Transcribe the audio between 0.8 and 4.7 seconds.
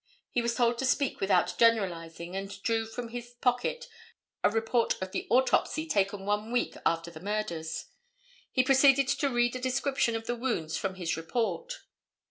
speak without generalizing and drew from his pocket a